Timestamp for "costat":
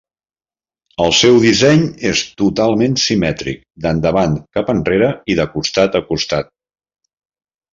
5.55-5.99, 6.09-6.51